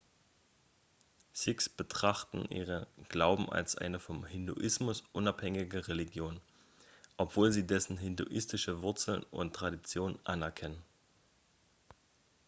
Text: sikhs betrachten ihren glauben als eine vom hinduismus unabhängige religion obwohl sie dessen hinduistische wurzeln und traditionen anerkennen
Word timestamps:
sikhs 1.31 1.69
betrachten 1.69 2.45
ihren 2.45 2.87
glauben 3.09 3.51
als 3.51 3.75
eine 3.77 3.99
vom 3.99 4.25
hinduismus 4.25 5.03
unabhängige 5.11 5.87
religion 5.87 6.41
obwohl 7.17 7.51
sie 7.51 7.67
dessen 7.67 7.99
hinduistische 7.99 8.81
wurzeln 8.81 9.21
und 9.29 9.55
traditionen 9.55 10.17
anerkennen 10.23 10.81